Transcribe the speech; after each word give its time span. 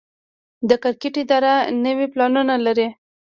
د 0.69 0.71
کرکټ 0.83 1.13
اداره 1.23 1.53
نوي 1.85 2.07
پلانونه 2.13 2.55
لري. 2.65 2.87